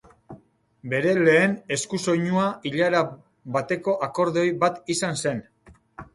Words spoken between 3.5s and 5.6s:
bateko akordeoi bat izan zen.